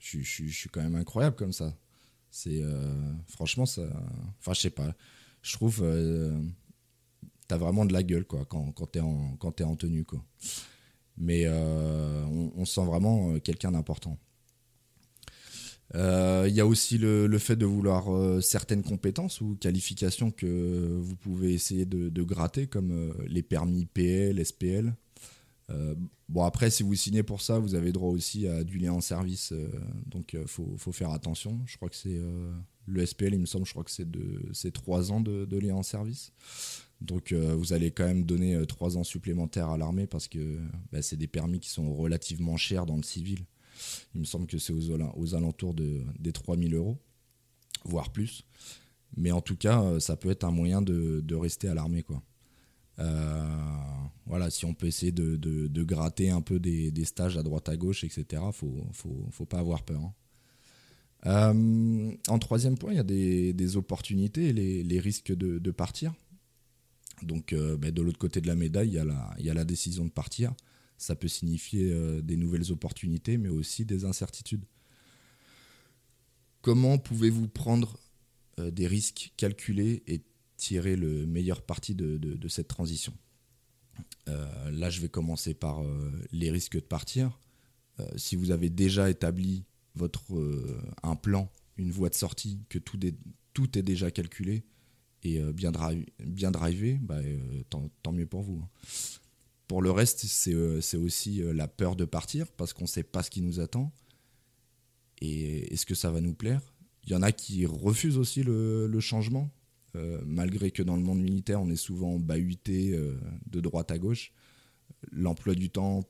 je, 0.01 0.21
je- 0.21 0.47
suis 0.49 0.69
quand 0.69 0.83
même 0.83 0.97
incroyable 0.97 1.37
comme 1.37 1.53
ça. 1.53 1.73
Euh, 2.47 3.15
franchement 3.29 3.67
ça. 3.67 3.83
Enfin, 4.41 4.55
je 4.55 4.61
sais 4.61 4.71
pas. 4.71 4.95
Je 5.43 5.53
trouve 5.53 5.81
euh, 5.83 6.41
t'as 7.47 7.59
vraiment 7.59 7.85
de 7.85 7.93
la 7.93 8.03
gueule 8.03 8.25
quoi 8.25 8.45
quand, 8.47 8.73
quand 8.73 8.87
t'es 8.87 9.01
en 9.01 9.37
en 9.41 9.77
tenue 9.77 10.05
quoi. 10.05 10.25
Mais 11.19 11.47
on, 11.49 12.65
sent 12.65 12.85
vraiment 12.85 13.39
quelqu'un 13.41 13.73
d'important. 13.73 14.19
Euh, 15.95 16.47
Il 16.49 16.55
y 16.55 16.61
a 16.61 16.67
aussi 16.67 16.99
le, 16.99 17.39
fait 17.39 17.57
de 17.57 17.67
vouloir 17.67 18.15
euh, 18.15 18.41
certaines 18.41 18.83
compétences 18.83 19.41
ou 19.41 19.57
qualifications 19.61 20.31
que 20.31 20.99
vous 21.01 21.17
pouvez 21.17 21.53
essayer 21.53 21.85
de, 21.85 22.23
gratter, 22.23 22.67
comme 22.67 22.93
euh, 22.93 23.13
les 23.27 23.43
permis 23.43 23.87
PL, 23.87 24.45
SPL. 24.45 24.95
Euh, 25.71 25.95
bon, 26.29 26.45
après, 26.45 26.71
si 26.71 26.83
vous 26.83 26.95
signez 26.95 27.23
pour 27.23 27.41
ça, 27.41 27.59
vous 27.59 27.75
avez 27.75 27.93
droit 27.93 28.11
aussi 28.11 28.47
à 28.47 28.65
du 28.65 28.79
lien 28.79 28.93
en 28.93 29.01
service, 29.01 29.53
euh, 29.53 29.69
donc 30.07 30.35
il 30.35 30.47
faut, 30.47 30.93
faire 30.93 31.11
attention. 31.11 31.61
Je 31.67 31.77
crois 31.77 31.89
que 31.89 31.97
c'est 31.97 32.17
euh, 32.17 32.53
le 32.87 33.05
SPL, 33.05 33.35
il 33.35 33.41
me 33.41 33.47
semble, 33.47 33.67
je 33.67 33.73
crois 33.73 33.85
que 33.85 33.91
c'est 33.91 34.11
de 34.11 34.43
c'est 34.53 34.73
trois 34.73 35.13
ans 35.13 35.21
de, 35.21 35.59
lien 35.59 35.75
en 35.75 35.83
service. 35.83 36.33
Donc 37.01 37.33
euh, 37.33 37.55
vous 37.57 37.73
allez 37.73 37.91
quand 37.91 38.07
même 38.07 38.25
donner 38.25 38.55
euh, 38.55 38.65
trois 38.65 38.97
ans 38.97 39.05
supplémentaires 39.05 39.71
à 39.71 39.77
l'armée 39.77 40.07
parce 40.07 40.29
que 40.29 40.59
bah, 40.93 41.03
c'est 41.03 41.17
des 41.17 41.27
permis 41.27 41.59
qui 41.59 41.69
sont 41.69 41.95
relativement 41.95 42.57
chers 42.57 42.87
dans 42.87 42.97
le 42.97 43.03
civil. 43.03 43.41
Il 44.15 44.21
me 44.21 44.25
semble 44.25 44.47
que 44.47 44.59
c'est 44.59 44.73
aux, 44.73 44.91
al- 44.93 45.11
aux 45.15 45.35
alentours 45.35 45.75
de, 45.75 46.03
des 46.19 46.33
3000 46.33 46.75
euros, 46.75 46.99
voire 47.85 48.11
plus. 48.11 48.45
Mais 49.17 49.31
en 49.31 49.41
tout 49.41 49.57
cas, 49.57 49.83
euh, 49.83 50.01
ça 50.01 50.17
peut 50.17 50.31
être 50.31 50.45
un 50.45 50.51
moyen 50.51 50.83
de, 50.83 51.35
rester 51.35 51.69
à 51.69 51.75
l'armée. 51.75 52.05
Euh, 52.99 53.47
voilà, 54.27 54.51
si 54.51 54.65
on 54.65 54.75
peut 54.75 54.87
essayer 54.87 55.13
de, 55.13 55.83
gratter 55.83 56.31
un 56.31 56.41
peu 56.41 56.59
des, 56.59 57.05
stages 57.05 57.37
à 57.37 57.43
droite 57.43 57.69
à 57.69 57.77
gauche, 57.77 58.05
etc., 58.05 58.43
faut, 58.53 58.87
faut, 58.93 59.27
faut 59.31 59.47
pas 59.47 59.59
avoir 59.59 59.83
peur. 59.83 60.01
hein. 60.01 60.15
Euh, 61.25 62.13
en 62.27 62.39
troisième 62.41 62.77
point, 62.77 62.93
il 62.93 62.97
y 62.97 63.01
a 63.01 63.05
des, 63.05 63.77
opportunités 63.77 64.53
les, 64.53 64.99
risques 65.01 65.33
de, 65.33 65.71
partir. 65.71 66.15
Donc, 67.23 67.55
ben, 67.55 67.93
de 67.93 68.03
l'autre 68.03 68.19
côté 68.19 68.41
de 68.41 68.47
la 68.47 68.57
médaille, 68.57 68.99
il 69.39 69.45
y 69.45 69.51
a 69.51 69.55
la 69.55 69.65
décision 69.65 70.05
de 70.05 70.11
partir. 70.11 70.53
Ça 70.99 71.17
peut 71.17 71.29
signifier 71.29 71.91
euh, 71.91 72.21
des 72.23 72.37
nouvelles 72.37 72.71
opportunités, 72.71 73.37
mais 73.39 73.49
aussi 73.49 73.85
des 73.85 74.05
incertitudes. 74.05 74.65
Comment 76.61 76.99
pouvez-vous 76.99 77.49
prendre 77.49 77.99
euh, 78.59 78.71
des 78.71 78.87
risques 78.87 79.33
calculés 79.37 80.03
et 80.07 80.23
tirer 80.57 80.95
le 80.95 81.27
meilleur 81.27 81.63
parti 81.63 81.95
de, 81.95 82.49
cette 82.49 82.69
transition? 82.69 83.13
Euh, 84.29 84.71
Là, 84.71 84.91
je 84.91 85.01
vais 85.01 85.09
commencer 85.09 85.55
par 85.55 85.83
les 86.31 86.51
risques 86.51 86.77
de 86.77 86.81
partir. 86.81 87.39
Si 88.17 88.37
vous 88.37 88.51
avez 88.53 88.71
déjà 88.71 89.11
établi 89.11 89.65
votre, 89.95 90.23
un 91.03 91.17
plan, 91.17 91.51
une 91.77 91.91
voie 91.91 92.09
de 92.09 92.15
sortie, 92.15 92.61
que 92.69 92.79
tout 92.79 92.99
est, 93.05 93.83
déjà 93.83 94.11
calculé 94.11 94.65
et 95.25 95.41
bien, 95.53 95.73
drive, 95.73 96.07
bien 96.21 96.53
drivé, 96.53 96.99
bah, 97.03 97.21
tant, 97.71 97.91
tant 98.03 98.13
mieux 98.13 98.27
pour 98.27 98.43
vous. 98.43 98.63
hein. 98.63 98.69
Pour 99.73 99.81
le 99.81 99.91
reste, 99.91 100.27
c'est 100.27 100.53
euh, 100.53 100.83
aussi 100.97 101.41
euh, 101.41 101.55
la 101.55 101.67
peur 101.67 101.97
de 101.97 102.05
partir 102.05 102.47
parce 102.59 102.75
qu'on 102.75 102.85
ne 102.85 102.89
sait 102.89 103.03
pas 103.03 103.23
ce 103.23 103.31
qui 103.31 103.41
nous 103.41 103.59
attend. 103.59 103.91
Et 105.23 105.73
est-ce 105.73 105.87
que 105.87 105.95
ça 105.95 106.11
va 106.11 106.21
nous 106.21 106.35
plaire? 106.35 106.61
Il 107.05 107.13
y 107.13 107.15
en 107.15 107.23
a 107.23 107.33
qui 107.33 107.65
refusent 107.65 108.19
aussi 108.19 108.43
le, 108.43 109.01
changement. 109.01 109.51
euh, 109.97 110.21
malgré 110.27 110.73
que 110.73 110.83
dans 110.83 110.95
le 110.95 111.01
monde 111.01 111.23
militaire, 111.23 111.63
on 111.63 111.71
est 111.71 111.77
souvent 111.77 112.19
bahuté 112.19 112.95
de 113.47 113.61
droite 113.61 113.91
à 113.91 113.99
gauche. 113.99 114.35
L'emploi 115.11 115.55
du 115.55 115.71
temps 115.71 116.05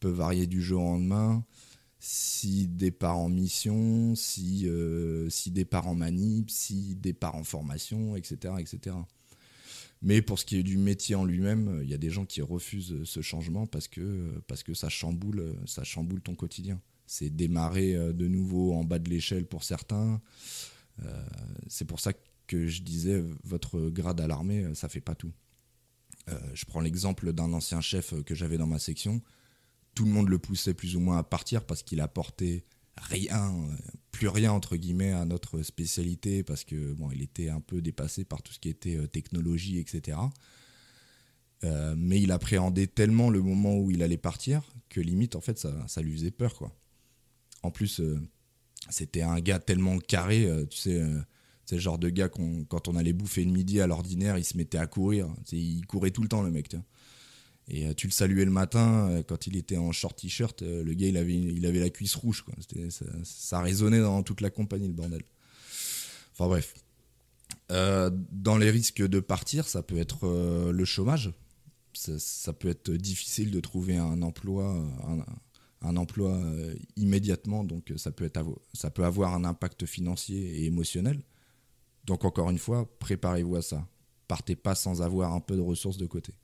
peut 0.00 0.08
varier 0.08 0.46
du 0.46 0.62
jour 0.62 0.84
au 0.84 0.86
lendemain. 0.86 1.44
Si 1.98 2.66
départ 2.66 3.18
en 3.18 3.28
mission, 3.28 4.14
si, 4.14 4.66
si 5.28 5.50
départ 5.50 5.86
en 5.86 5.94
manip, 5.94 6.48
si 6.48 6.96
départ 6.96 7.34
en 7.34 7.44
formation, 7.44 8.16
etc., 8.16 8.54
etc. 8.58 8.96
Mais 10.04 10.22
pour 10.22 10.38
ce 10.38 10.44
qui 10.44 10.58
est 10.58 10.62
du 10.62 10.76
métier 10.76 11.16
en 11.16 11.24
lui-même, 11.24 11.80
il 11.82 11.88
y 11.88 11.94
a 11.94 11.98
des 11.98 12.10
gens 12.10 12.24
qui 12.24 12.40
refusent 12.42 13.02
ce 13.04 13.20
changement 13.20 13.66
parce 13.66 13.88
que, 13.88 14.40
parce 14.46 14.62
que 14.62 14.74
ça, 14.74 14.88
chamboule, 14.88 15.56
ça 15.66 15.82
chamboule 15.82 16.20
ton 16.20 16.34
quotidien. 16.34 16.80
C'est 17.06 17.30
démarrer 17.30 17.94
de 17.94 18.28
nouveau 18.28 18.74
en 18.74 18.84
bas 18.84 18.98
de 18.98 19.10
l'échelle 19.10 19.46
pour 19.46 19.64
certains. 19.64 20.20
c'est 21.68 21.86
pour 21.86 22.00
ça 22.00 22.12
que 22.46 22.66
je 22.66 22.82
disais, 22.82 23.24
votre 23.44 23.88
grade 23.88 24.20
à 24.20 24.26
l'armée, 24.26 24.74
ça 24.74 24.88
fait 24.88 25.00
pas 25.00 25.14
tout. 25.14 25.32
Euh, 26.28 26.38
je 26.54 26.64
prends 26.64 26.80
l'exemple 26.80 27.32
d'un 27.32 27.52
ancien 27.52 27.80
chef 27.80 28.14
que 28.22 28.34
j'avais 28.34 28.58
dans 28.58 28.66
ma 28.66 28.78
section. 28.78 29.20
Tout 29.94 30.04
le 30.04 30.10
monde 30.10 30.28
le 30.28 30.38
poussait 30.38 30.74
plus 30.74 30.96
ou 30.96 31.00
moins 31.00 31.18
à 31.18 31.22
partir 31.22 31.64
parce 31.64 31.82
qu'il 31.82 32.00
apportait 32.00 32.64
rien, 33.10 33.54
plus 34.10 34.28
rien 34.28 34.52
entre 34.52 34.76
guillemets 34.76 35.12
à 35.12 35.24
notre 35.24 35.62
spécialité 35.62 36.42
parce 36.42 36.64
que 36.64 36.92
bon, 36.92 37.10
il 37.10 37.22
était 37.22 37.48
un 37.48 37.60
peu 37.60 37.80
dépassé 37.80 38.24
par 38.24 38.42
tout 38.42 38.52
ce 38.52 38.58
qui 38.58 38.68
était 38.68 38.96
euh, 38.96 39.06
technologie, 39.06 39.78
etc. 39.78 40.18
Euh, 41.64 41.94
mais 41.96 42.20
il 42.20 42.32
appréhendait 42.32 42.86
tellement 42.86 43.30
le 43.30 43.40
moment 43.40 43.78
où 43.78 43.90
il 43.90 44.02
allait 44.02 44.16
partir 44.16 44.62
que 44.88 45.00
limite 45.00 45.36
en 45.36 45.40
fait 45.40 45.58
ça, 45.58 45.72
ça 45.88 46.02
lui 46.02 46.12
faisait 46.12 46.30
peur 46.30 46.54
quoi. 46.54 46.72
En 47.62 47.70
plus, 47.70 48.02
c'était 48.90 49.22
un 49.22 49.40
gars 49.40 49.58
tellement 49.58 49.98
carré, 49.98 50.46
tu 50.68 50.76
sais 50.76 51.02
c'est 51.66 51.76
le 51.76 51.80
genre 51.80 51.98
de 51.98 52.10
gars 52.10 52.28
quand 52.28 52.88
on 52.88 52.96
allait 52.96 53.12
bouffer 53.12 53.44
le 53.44 53.50
midi 53.50 53.80
à 53.80 53.86
l'ordinaire, 53.86 54.36
il 54.36 54.44
se 54.44 54.56
mettait 54.56 54.78
à 54.78 54.86
courir. 54.86 55.28
il 55.50 55.86
courait 55.86 56.10
tout 56.10 56.22
le 56.22 56.28
temps, 56.28 56.42
le 56.42 56.50
mec. 56.50 56.76
Et 57.68 57.86
euh, 57.86 57.94
tu 57.94 58.06
le 58.06 58.12
saluais 58.12 58.44
le 58.44 58.50
matin, 58.50 59.08
euh, 59.08 59.22
quand 59.22 59.46
il 59.46 59.56
était 59.56 59.76
en 59.76 59.90
short 59.92 60.18
t-shirt, 60.18 60.62
euh, 60.62 60.84
le 60.84 60.94
gars, 60.94 61.08
il 61.08 61.16
avait, 61.16 61.34
il 61.34 61.64
avait 61.66 61.80
la 61.80 61.90
cuisse 61.90 62.14
rouge. 62.14 62.44
Ça, 63.24 63.60
résonnait 63.60 64.00
dans 64.00 64.22
toute 64.22 64.40
la 64.40 64.50
compagnie, 64.50 64.86
le 64.86 64.92
bordel. 64.92 65.22
Enfin 66.32 66.48
bref. 66.48 66.74
dans 67.70 68.58
les 68.58 68.70
risques 68.70 69.02
de 69.02 69.20
partir, 69.20 69.68
ça 69.68 69.82
peut 69.82 69.98
être 69.98 70.26
le 70.72 70.84
chômage. 70.84 71.32
Ça, 71.94 72.52
peut 72.52 72.68
être 72.68 72.90
difficile 72.90 73.52
de 73.52 73.60
trouver 73.60 73.96
un 73.96 74.20
emploi, 74.22 74.84
un, 75.80 75.96
emploi 75.96 76.42
immédiatement, 76.96 77.62
donc 77.62 77.92
ça 77.96 78.10
peut, 78.10 78.24
être, 78.24 78.44
ça 78.72 78.90
peut 78.90 79.04
avoir 79.04 79.32
un 79.32 79.44
impact 79.44 79.86
financier 79.86 80.38
et 80.38 80.64
émotionnel. 80.64 81.22
Donc 82.04 82.24
encore 82.24 82.50
une 82.50 82.58
fois, 82.58 82.90
préparez-vous 82.98 83.56
à 83.56 83.62
ça. 83.62 83.86
Partez 84.26 84.56
pas 84.56 84.74
sans 84.74 85.00
avoir 85.00 85.32
un 85.32 85.40
peu 85.40 85.54
de 85.54 85.60
ressources 85.60 85.98
de 85.98 86.06
côté. 86.06 86.34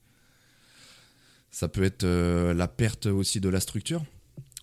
Ça 1.50 1.68
peut 1.68 1.82
être 1.82 2.04
euh, 2.04 2.54
la 2.54 2.68
perte 2.68 3.06
aussi 3.06 3.40
de 3.40 3.48
la 3.48 3.60
structure. 3.60 4.04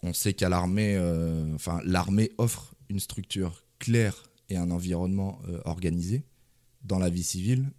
On 0.03 0.13
sait 0.13 0.33
qu'à 0.33 0.49
l'armée, 0.49 0.95
euh, 0.95 1.53
enfin 1.55 1.81
l'armée 1.83 2.31
offre 2.37 2.75
une 2.89 2.99
structure 2.99 3.65
claire 3.79 4.31
et 4.49 4.57
un 4.57 4.71
environnement 4.71 5.41
euh, 5.47 5.59
organisé. 5.65 6.23
Dans 6.83 6.99
la 6.99 7.09
vie 7.09 7.23
civile, 7.23 7.69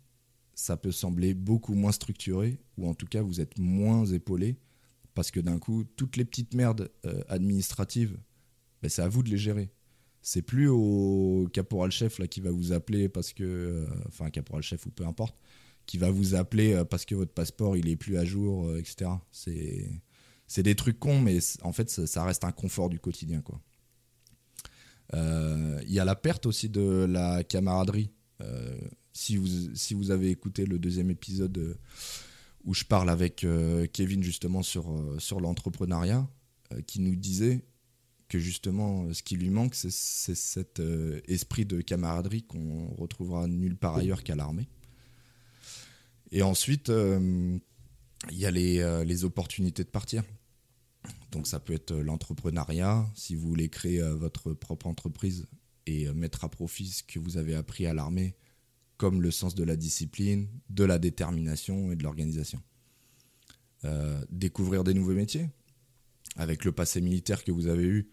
ça 0.54 0.76
peut 0.76 0.92
sembler 0.92 1.32
beaucoup 1.32 1.74
moins 1.74 1.92
structuré, 1.92 2.58
ou 2.76 2.88
en 2.88 2.94
tout 2.94 3.06
cas 3.06 3.22
vous 3.22 3.40
êtes 3.40 3.58
moins 3.58 4.04
épaulé, 4.04 4.58
parce 5.14 5.30
que 5.30 5.40
d'un 5.40 5.58
coup, 5.58 5.84
toutes 5.96 6.16
les 6.16 6.24
petites 6.24 6.52
merdes 6.52 6.90
administratives, 7.28 8.18
ben, 8.82 8.88
c'est 8.88 9.02
à 9.02 9.08
vous 9.08 9.22
de 9.22 9.30
les 9.30 9.38
gérer 9.38 9.70
c'est 10.20 10.42
plus 10.42 10.68
au 10.68 11.48
caporal 11.52 11.90
chef 11.90 12.20
qui 12.28 12.40
va 12.40 12.50
vous 12.50 12.72
appeler 12.72 13.08
parce 13.08 13.32
que 13.32 13.86
enfin 14.08 14.30
caporal 14.30 14.62
chef 14.62 14.84
ou 14.84 14.90
peu 14.90 15.06
importe 15.06 15.34
qui 15.88 15.98
va 15.98 16.12
vous 16.12 16.36
appeler 16.36 16.74
euh, 16.74 16.84
parce 16.84 17.04
que 17.04 17.16
votre 17.16 17.32
passeport 17.32 17.76
il 17.76 17.88
est 17.88 17.96
plus 17.96 18.18
à 18.18 18.24
jour 18.24 18.68
euh, 18.68 18.78
etc 18.78 19.10
c'est 19.32 19.90
c'est 20.46 20.62
des 20.62 20.74
trucs 20.74 21.00
cons 21.00 21.20
mais 21.20 21.38
en 21.62 21.72
fait 21.72 21.90
ça, 21.90 22.24
reste 22.24 22.44
un 22.44 22.52
confort 22.52 22.88
du 22.88 23.00
quotidien 23.00 23.40
quoi. 23.40 23.60
Il 25.14 25.92
y 25.92 25.98
a 25.98 26.04
la 26.04 26.14
perte 26.14 26.44
aussi 26.46 26.68
de 26.68 27.06
la 27.08 27.42
camaraderie. 27.44 28.10
Si 29.12 29.36
vous 29.36 29.74
si 29.74 29.94
vous 29.94 30.10
avez 30.10 30.30
écouté 30.30 30.64
le 30.64 30.78
deuxième 30.78 31.10
épisode 31.10 31.78
où 32.64 32.72
je 32.72 32.84
parle 32.84 33.10
avec 33.10 33.46
Kevin 33.92 34.22
justement 34.22 34.62
sur 34.62 34.86
sur 35.18 35.40
l'entrepreneuriat 35.40 36.26
qui 36.86 37.00
nous 37.00 37.14
disait 37.14 37.62
que 38.28 38.38
justement, 38.38 39.12
ce 39.12 39.22
qui 39.22 39.36
lui 39.36 39.50
manque, 39.50 39.74
c'est 39.74 39.90
cet 39.90 40.80
euh, 40.80 41.20
esprit 41.26 41.64
de 41.64 41.80
camaraderie 41.80 42.42
qu'on 42.42 42.88
retrouvera 42.98 43.46
nulle 43.48 43.76
part 43.76 43.96
ailleurs 43.96 44.22
qu'à 44.22 44.36
l'armée. 44.36 44.68
Et 46.30 46.42
ensuite, 46.42 46.90
euh, 46.90 47.58
il 48.30 48.38
y 48.38 48.46
a 48.46 48.50
les, 48.50 48.80
euh, 48.80 49.04
les, 49.04 49.24
opportunités 49.24 49.84
de 49.84 49.88
partir. 49.88 50.22
Donc 51.30 51.46
ça 51.46 51.60
peut 51.60 51.72
être 51.72 51.94
l'entrepreneuriat, 51.94 53.06
si 53.14 53.34
vous 53.34 53.48
voulez 53.48 53.68
créer 53.68 54.02
votre 54.14 54.52
propre 54.52 54.86
entreprise 54.86 55.46
et 55.86 56.10
mettre 56.12 56.44
à 56.44 56.48
profit 56.48 56.88
ce 56.88 57.02
que 57.02 57.18
vous 57.18 57.36
avez 57.36 57.54
appris 57.54 57.86
à 57.86 57.94
l'armée, 57.94 58.34
comme 58.96 59.22
le 59.22 59.30
sens 59.30 59.54
de 59.54 59.62
la 59.62 59.76
discipline, 59.76 60.48
de 60.70 60.84
la 60.84 60.98
détermination 60.98 61.92
et 61.92 61.96
de 61.96 62.02
l'organisation. 62.02 62.60
découvrir 64.30 64.84
des 64.84 64.94
nouveaux 64.94 65.14
métiers. 65.14 65.48
Avec 66.36 66.64
le 66.64 66.72
passé 66.72 67.00
militaire 67.00 67.44
que 67.44 67.52
vous 67.52 67.66
avez 67.66 67.84
eu, 67.84 68.10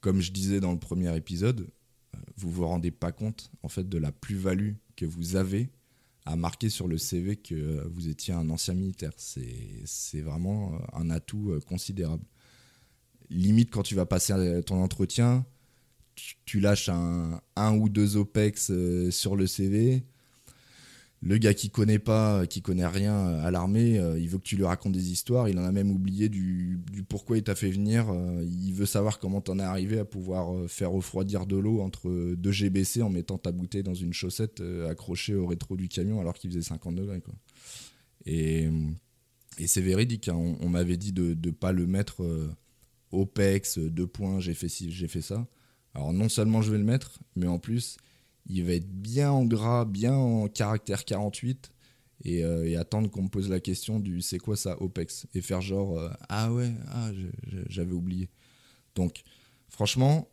comme 0.00 0.20
je 0.20 0.32
disais 0.32 0.60
dans 0.60 0.72
le 0.72 0.78
premier 0.78 1.14
épisode, 1.16 1.68
euh, 2.14 2.18
vous 2.36 2.50
vous 2.50 2.66
rendez 2.66 2.90
pas 2.90 3.12
compte 3.12 3.50
en 3.62 3.68
fait 3.68 3.88
de 3.88 3.98
la 3.98 4.12
plus-value 4.12 4.72
que 4.96 5.04
vous 5.06 5.36
avez 5.36 5.70
à 6.30 6.36
marquer 6.36 6.70
sur 6.70 6.86
le 6.86 6.96
CV 6.96 7.36
que 7.36 7.54
euh, 7.54 7.88
vous 7.92 8.08
étiez 8.08 8.32
un 8.32 8.48
ancien 8.50 8.74
militaire. 8.74 9.12
C'est 9.16 10.20
vraiment 10.20 10.74
euh, 10.74 10.78
un 10.92 11.10
atout 11.10 11.58
considérable. 11.66 12.24
Limite, 13.30 13.70
quand 13.70 13.82
tu 13.82 13.94
vas 13.94 14.06
passer 14.06 14.62
ton 14.66 14.82
entretien, 14.82 15.44
tu, 16.44 16.60
lâches 16.60 16.88
un, 16.88 17.76
ou 17.76 17.88
deux 17.88 18.16
OPEX 18.16 18.72
sur 19.10 19.36
le 19.36 19.46
CV, 19.46 20.04
le 21.22 21.36
gars 21.36 21.52
qui 21.52 21.68
connaît 21.68 21.98
pas, 21.98 22.46
qui 22.46 22.62
connaît 22.62 22.86
rien 22.86 23.14
à 23.40 23.50
l'armée, 23.50 23.98
euh, 23.98 24.18
il 24.18 24.28
veut 24.28 24.38
que 24.38 24.44
tu 24.44 24.56
lui 24.56 24.64
racontes 24.64 24.92
des 24.92 25.12
histoires. 25.12 25.50
Il 25.50 25.58
en 25.58 25.64
a 25.64 25.72
même 25.72 25.90
oublié 25.90 26.30
du, 26.30 26.80
pourquoi 27.10 27.36
il 27.36 27.42
t'a 27.42 27.54
fait 27.54 27.70
venir. 27.70 28.08
Euh, 28.08 28.42
il 28.42 28.72
veut 28.72 28.86
savoir 28.86 29.18
comment 29.18 29.42
t'en 29.42 29.58
es 29.58 29.62
arrivé 29.62 29.98
à 29.98 30.06
pouvoir 30.06 30.54
euh, 30.54 30.66
faire 30.66 30.90
refroidir 30.90 31.44
de 31.44 31.56
l'eau 31.56 31.82
entre 31.82 32.34
deux 32.34 32.52
GBC 32.52 33.02
en 33.02 33.10
mettant 33.10 33.36
ta 33.36 33.52
bouteille 33.52 33.82
dans 33.82 33.94
une 33.94 34.14
chaussette 34.14 34.62
accrochée 34.88 35.34
au 35.34 35.46
rétro 35.46 35.76
du 35.76 35.88
camion 35.88 36.20
alors 36.20 36.34
qu'il 36.34 36.50
faisait 36.50 36.62
50 36.62 36.94
degrés. 36.94 37.20
Quoi. 37.20 37.34
Et, 38.24 38.68
c'est 39.66 39.82
véridique. 39.82 40.28
Hein. 40.28 40.56
On, 40.60 40.68
m'avait 40.70 40.96
dit 40.96 41.12
de 41.12 41.36
ne 41.44 41.50
pas 41.50 41.72
le 41.72 41.86
mettre 41.86 42.24
OPEX, 43.12 43.78
deux 43.78 44.06
points, 44.06 44.40
j'ai 44.40 44.54
fait 44.54 44.68
j'ai 44.70 45.08
fait 45.08 45.20
ça. 45.20 45.46
Alors 45.92 46.14
non 46.14 46.30
seulement 46.30 46.62
je 46.62 46.72
vais 46.72 46.78
le 46.78 46.84
mettre, 46.84 47.18
mais 47.36 47.46
en 47.46 47.58
plus 47.58 47.98
il 48.52 48.64
va 48.64 48.72
être 48.72 48.90
bien 48.90 49.30
en 49.30 49.44
gras, 49.44 49.84
bien 49.84 50.14
en 50.14 50.48
caractère 50.48 51.04
48 51.04 51.72
euh, 52.26 52.64
et, 52.64 52.76
attendre 52.76 53.10
qu'on 53.10 53.22
me 53.22 53.28
pose 53.28 53.48
la 53.48 53.60
question 53.60 53.98
du 53.98 54.20
c'est 54.20 54.38
quoi 54.38 54.56
ça 54.56 54.80
OPEX? 54.82 55.26
et 55.34 55.40
faire 55.40 55.62
genre 55.62 55.98
euh, 55.98 56.10
ah 56.28 56.52
ouais, 56.52 56.72
ah, 56.88 57.10
j'avais 57.68 57.92
oublié. 57.92 58.28
Donc 58.94 59.22
franchement, 59.68 60.28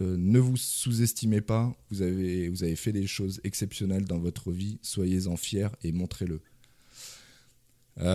euh, 0.00 0.16
ne 0.16 0.38
vous 0.38 0.56
sous-estimez 0.56 1.40
pas, 1.40 1.74
vous 1.90 2.02
avez, 2.02 2.48
vous 2.48 2.62
avez 2.62 2.76
fait 2.76 2.92
des 2.92 3.06
choses 3.06 3.40
exceptionnelles 3.42 4.04
dans 4.04 4.18
votre 4.18 4.52
vie, 4.52 4.78
soyez-en 4.82 5.36
fiers 5.36 5.68
et 5.82 5.92
montrez-le. 5.92 6.40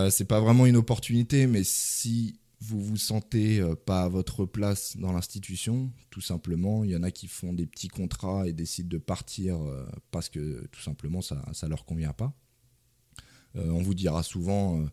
c'est 0.09 0.25
pas 0.25 0.39
vraiment 0.39 0.65
une 0.65 0.77
opportunité, 0.77 1.47
mais 1.47 1.63
si 1.63 2.39
vous 2.65 2.81
vous 2.81 2.97
sentez 2.97 3.59
euh, 3.59 3.75
pas 3.75 4.03
à 4.03 4.09
votre 4.09 4.45
place 4.45 4.97
dans 4.97 5.11
l'institution, 5.11 5.91
tout 6.09 6.21
simplement. 6.21 6.83
Il 6.83 6.91
y 6.91 6.95
en 6.95 7.03
a 7.03 7.11
qui 7.11 7.27
font 7.27 7.53
des 7.53 7.65
petits 7.65 7.87
contrats 7.87 8.47
et 8.47 8.53
décident 8.53 8.89
de 8.89 8.97
partir 8.97 9.61
euh, 9.61 9.85
parce 10.11 10.29
que 10.29 10.65
tout 10.71 10.81
simplement 10.81 11.21
ça 11.21 11.43
ne 11.63 11.69
leur 11.69 11.85
convient 11.85 12.13
pas. 12.13 12.33
Euh, 13.55 13.69
on 13.69 13.81
vous 13.81 13.93
dira 13.93 14.23
souvent 14.23 14.85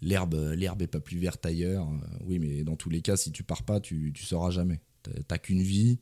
l'herbe 0.00 0.52
l'herbe 0.54 0.82
est 0.82 0.86
pas 0.86 1.00
plus 1.00 1.18
verte 1.18 1.44
ailleurs. 1.44 1.88
oui, 2.24 2.38
mais 2.38 2.62
dans 2.64 2.76
tous 2.76 2.90
les 2.90 3.02
cas, 3.02 3.16
si 3.16 3.32
tu 3.32 3.42
pars 3.42 3.64
pas, 3.64 3.80
tu 3.80 4.12
ne 4.14 4.18
sauras 4.18 4.50
jamais. 4.50 4.80
T'as 5.26 5.38
qu'une 5.38 5.62
vie. 5.62 5.98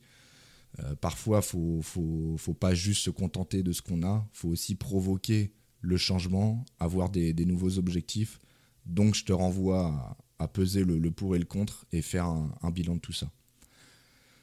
parfois, 1.01 1.41
faut, 1.41 1.81
faut, 1.81 2.35
faut 2.37 2.53
pas 2.53 2.73
juste 2.73 3.03
se 3.03 3.09
contenter 3.09 3.63
de 3.63 3.71
ce 3.71 3.81
qu'on 3.81 4.03
a. 4.03 4.27
Faut 4.33 4.49
aussi 4.49 4.75
provoquer 4.75 5.53
le 5.81 5.97
changement, 5.97 6.65
avoir 6.79 7.09
des, 7.09 7.33
des 7.33 7.45
nouveaux 7.45 7.77
objectifs. 7.77 8.39
Donc, 8.85 9.15
je 9.15 9.25
te 9.25 9.33
renvoie 9.33 10.17
à, 10.39 10.47
peser 10.47 10.83
le, 10.83 11.11
pour 11.11 11.35
et 11.35 11.39
le 11.39 11.45
contre 11.45 11.85
et 11.91 12.01
faire 12.01 12.25
un, 12.25 12.71
bilan 12.71 12.95
de 12.95 12.99
tout 12.99 13.13
ça. 13.13 13.31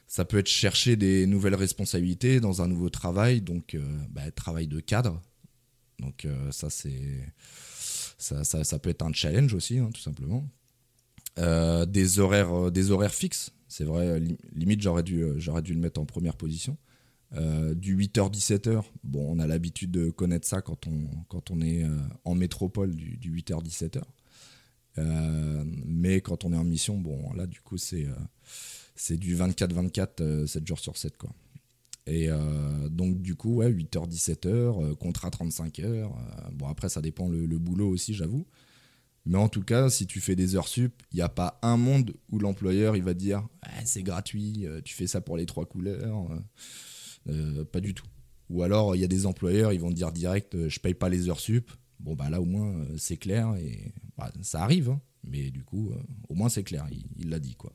Ça 0.07 0.25
peut 0.25 0.37
être 0.37 0.47
chercher 0.47 0.95
des 0.95 1.25
nouvelles 1.25 1.55
responsabilités 1.55 2.39
dans 2.39 2.61
un 2.61 2.67
nouveau 2.67 2.89
travail, 2.89 3.41
donc 3.41 3.75
euh, 3.75 3.81
bah, 4.11 4.29
travail 4.31 4.67
de 4.67 4.79
cadre. 4.79 5.21
Donc 5.99 6.25
euh, 6.25 6.51
ça 6.51 6.69
c'est 6.69 7.33
ça, 8.17 8.43
ça, 8.43 8.79
peut 8.79 8.89
être 8.89 9.03
un 9.03 9.13
challenge 9.13 9.53
aussi, 9.53 9.77
hein, 9.77 9.89
tout 9.93 10.01
simplement. 10.01 10.47
Euh, 11.37 11.85
des 11.85 12.19
horaires 12.19 12.71
des 12.71 12.91
horaires 12.91 13.13
fixes, 13.13 13.51
c'est 13.67 13.83
vrai. 13.83 14.19
limite 14.53 14.81
j'aurais 14.81 15.03
dû 15.03 15.23
dû 15.63 15.73
le 15.73 15.79
mettre 15.79 15.99
en 15.99 16.05
première 16.05 16.35
position. 16.35 16.77
Du 17.73 17.97
8h-17h, 17.97 18.83
bon, 19.03 19.35
on 19.35 19.39
a 19.39 19.47
l'habitude 19.47 19.91
de 19.91 20.09
connaître 20.09 20.47
ça 20.47 20.61
quand 20.61 20.87
on, 20.87 21.09
quand 21.27 21.51
on 21.51 21.59
est 21.59 21.83
en 22.23 22.33
métropole 22.33 22.95
du, 22.95 23.17
du 23.17 23.35
8h-17h. 23.35 24.03
Euh, 24.97 25.63
mais 25.85 26.21
quand 26.21 26.45
on 26.45 26.53
est 26.53 26.57
en 26.57 26.63
mission, 26.63 26.97
bon, 26.97 27.33
là, 27.33 27.47
du 27.47 27.61
coup, 27.61 27.77
c'est 27.77 28.07
c'est 28.95 29.17
du 29.17 29.35
24-24, 29.35 30.47
7 30.47 30.67
jours 30.67 30.79
sur 30.79 30.97
7, 30.97 31.17
quoi. 31.17 31.29
Et 32.07 32.29
donc, 32.91 33.19
du 33.21 33.35
coup, 33.35 33.55
ouais, 33.55 33.71
8h-17h, 33.71 34.95
contrat 34.95 35.31
35 35.31 35.79
heures. 35.79 36.15
bon, 36.53 36.67
après, 36.67 36.87
ça 36.87 37.01
dépend 37.01 37.27
le, 37.27 37.57
boulot 37.57 37.89
aussi, 37.89 38.13
j'avoue. 38.13 38.45
Mais 39.25 39.39
en 39.39 39.49
tout 39.49 39.63
cas, 39.63 39.89
si 39.89 40.05
tu 40.05 40.21
fais 40.21 40.35
des 40.35 40.55
heures 40.55 40.67
sup, 40.67 41.01
il 41.11 41.15
n'y 41.15 41.23
a 41.23 41.29
pas 41.29 41.59
un 41.63 41.77
monde 41.77 42.13
où 42.29 42.37
l'employeur 42.37 42.95
il 42.95 43.01
va 43.01 43.15
dire 43.15 43.47
c'est 43.85 44.03
gratuit, 44.03 44.67
tu 44.85 44.93
fais 44.93 45.07
ça 45.07 45.19
pour 45.19 45.35
les 45.35 45.47
trois 45.47 45.65
couleurs. 45.65 46.29
Euh, 47.29 47.65
pas 47.65 47.79
du 47.79 47.93
tout. 47.93 48.05
Ou 48.49 48.63
alors, 48.63 48.95
il 48.95 49.01
y 49.01 49.03
a 49.03 49.07
des 49.07 49.25
employeurs, 49.25 49.73
ils 49.73 49.79
vont 49.79 49.91
dire 49.91 50.11
direct, 50.11 50.55
euh, 50.55 50.69
je 50.69 50.79
paye 50.79 50.93
pas 50.93 51.09
les 51.09 51.29
heures 51.29 51.39
sup. 51.39 51.71
Bon, 51.99 52.15
bah 52.15 52.29
là, 52.29 52.41
au 52.41 52.45
moins, 52.45 52.67
euh, 52.67 52.95
c'est 52.97 53.17
clair. 53.17 53.55
Et 53.55 53.93
bah, 54.17 54.31
ça 54.41 54.61
arrive, 54.61 54.89
hein. 54.89 55.01
mais 55.23 55.51
du 55.51 55.63
coup, 55.63 55.91
au 56.29 56.35
moins, 56.35 56.49
c'est 56.49 56.63
clair. 56.63 56.87
Il 57.17 57.29
l'a 57.29 57.39
dit, 57.39 57.55
quoi. 57.55 57.73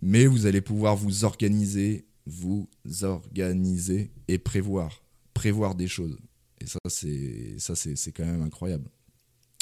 Mais 0.00 0.26
vous 0.26 0.44
allez 0.44 0.60
pouvoir 0.60 0.96
vous 0.96 1.24
organiser, 1.24 2.06
vous 2.26 2.68
organiser 3.02 4.12
et 4.28 4.38
prévoir. 4.38 5.02
Prévoir 5.32 5.74
des 5.74 5.88
choses. 5.88 6.18
Et 6.60 6.66
ça, 6.66 6.78
c'est, 6.88 7.58
ça, 7.58 7.74
c'est, 7.74 8.12
quand 8.12 8.24
même 8.24 8.42
incroyable. 8.42 8.88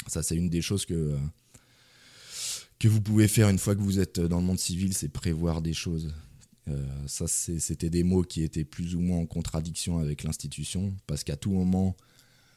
Ça, 0.07 0.21
c'est 0.21 0.35
une 0.35 0.49
des 0.49 0.61
choses 0.61 0.85
que, 0.85 1.17
que 2.77 2.87
vous 2.87 3.01
pouvez 3.01 3.27
faire 3.27 3.49
une 3.49 3.57
fois 3.57 3.75
que 3.75 3.81
vous 3.81 3.99
êtes 3.99 4.19
dans 4.19 4.39
le 4.39 4.45
monde 4.45 4.59
civil, 4.59 4.93
c'est 4.93 5.09
prévoir 5.09 5.61
des 5.61 5.73
choses. 5.73 6.13
Euh, 6.67 6.85
ça, 7.07 7.27
c'était 7.27 7.89
des 7.89 8.03
mots 8.03 8.23
qui 8.23 8.43
étaient 8.43 8.63
plus 8.65 8.95
ou 8.95 8.99
moins 8.99 9.19
en 9.19 9.25
contradiction 9.25 9.99
avec 9.99 10.23
l'institution, 10.23 10.93
parce 11.07 11.23
qu'à 11.23 11.35
tout 11.35 11.51
moment, 11.51 11.95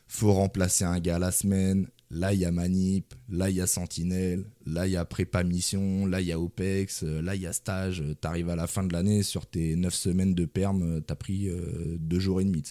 faut 0.07 0.33
remplacer 0.33 0.85
un 0.85 1.01
gars 1.01 1.19
la 1.19 1.33
semaine. 1.33 1.89
Là, 2.11 2.33
il 2.33 2.39
y 2.39 2.45
a 2.45 2.53
Manip, 2.53 3.15
là, 3.29 3.51
il 3.51 3.57
y 3.57 3.61
a 3.61 3.67
Sentinelle, 3.67 4.45
là, 4.65 4.87
il 4.87 4.93
y 4.93 4.97
a 4.97 5.05
prépa 5.05 5.43
mission, 5.43 6.07
là, 6.07 6.21
il 6.21 6.29
y 6.29 6.33
a 6.33 6.39
OPEX, 6.39 7.03
euh, 7.03 7.21
là, 7.21 7.35
il 7.35 7.43
y 7.43 7.47
a 7.49 7.53
stage. 7.53 8.05
Tu 8.23 8.29
arrives 8.29 8.49
à 8.49 8.55
la 8.55 8.69
fin 8.69 8.85
de 8.85 8.93
l'année, 8.93 9.25
sur 9.25 9.47
tes 9.47 9.75
9 9.75 9.93
semaines 9.93 10.35
de 10.35 10.45
perm, 10.45 10.83
euh, 10.83 11.01
tu 11.05 11.13
as 11.13 11.17
pris 11.17 11.51
2 11.99 12.21
jours 12.21 12.41
et 12.41 12.45
demi. 12.45 12.63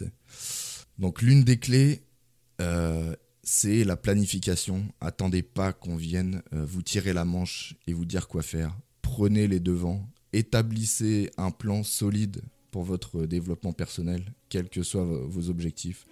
Donc, 1.00 1.22
l'une 1.22 1.44
des 1.44 1.58
clés, 1.58 2.04
c'est 3.44 3.84
la 3.84 3.98
planification. 3.98 4.86
Attendez 5.02 5.44
pas 5.44 5.74
qu'on 5.74 5.98
vienne 5.98 6.42
vous 6.54 6.82
tirer 6.82 7.12
la 7.12 7.26
manche 7.26 7.76
et 7.88 7.94
vous 7.94 8.06
dire 8.06 8.30
quoi 8.30 8.42
faire. 8.42 8.78
Prenez 9.02 9.50
les 9.50 9.60
devants 9.60 10.08
établissez 10.36 11.32
un 11.38 11.52
plan 11.52 11.84
solide 11.84 12.42
pour 12.72 12.84
votre 12.84 13.26
développement 13.26 13.72
personnel, 13.72 14.34
quels 14.50 14.70
que 14.70 14.84
soient 14.84 15.06
vos 15.06 15.50
objectifs. 15.50 16.06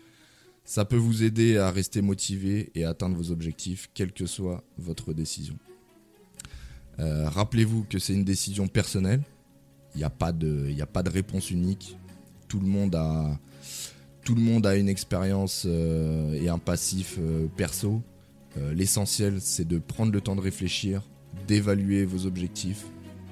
Ça 0.65 0.85
peut 0.85 0.97
vous 0.97 1.23
aider 1.23 1.57
à 1.57 1.71
rester 1.71 2.01
motivé 2.01 2.71
et 2.73 2.85
à 2.85 2.89
atteindre 2.89 3.17
vos 3.17 3.31
objectifs, 3.31 3.89
quelle 3.93 4.13
que 4.13 4.25
soit 4.25 4.63
votre 4.77 5.13
décision. 5.13 5.57
Euh, 6.99 7.27
rappelez-vous 7.27 7.85
que 7.89 7.99
c'est 7.99 8.13
une 8.13 8.23
décision 8.23 8.67
personnelle. 8.67 9.21
Il 9.95 9.99
n'y 9.99 10.03
a, 10.03 10.09
pas 10.09 10.31
de, 10.31 10.73
a 10.79 10.85
pas 10.85 11.03
de 11.03 11.09
réponse 11.09 11.51
unique. 11.51 11.97
Tout 12.47 12.59
le 12.59 12.67
monde 12.67 12.95
a, 12.95 13.37
tout 14.23 14.35
le 14.35 14.41
monde 14.41 14.65
a 14.65 14.75
une 14.75 14.89
expérience 14.89 15.63
euh, 15.65 16.33
et 16.33 16.49
un 16.49 16.59
passif 16.59 17.17
euh, 17.19 17.47
perso. 17.57 18.01
L'essentiel, 18.75 19.41
c'est 19.41 19.67
de 19.67 19.79
prendre 19.79 20.11
le 20.11 20.21
temps 20.21 20.35
de 20.35 20.41
réfléchir, 20.41 21.01
d'évaluer 21.47 22.05
vos 22.05 22.27
objectifs 22.27 22.85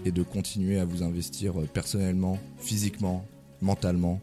et 0.03 0.11
de 0.11 0.23
continuer 0.23 0.79
à 0.79 0.85
vous 0.85 1.03
investir 1.03 1.53
personnellement, 1.75 2.39
physiquement, 2.57 3.23
mentalement. 3.61 4.19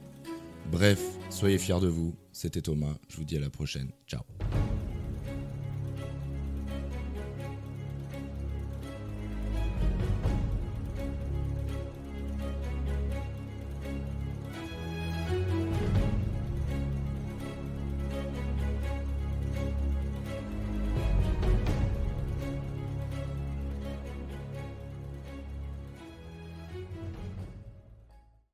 Bref, 0.70 1.00
soyez 1.30 1.58
fiers 1.58 1.80
de 1.80 1.88
vous. 1.88 2.14
C'était 2.32 2.62
Thomas, 2.62 2.94
je 3.08 3.16
vous 3.16 3.24
dis 3.24 3.36
à 3.36 3.40
la 3.40 3.50
prochaine. 3.50 3.90
Ciao. 4.06 4.22